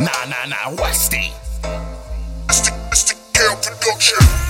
Nah, 0.00 0.24
nah, 0.24 0.46
nah, 0.46 0.74
Westy. 0.80 1.30
It's 2.48 2.60
the, 2.62 2.72
it's 2.90 3.04
the 3.04 3.16
Gale 3.34 3.56
production. 3.56 4.49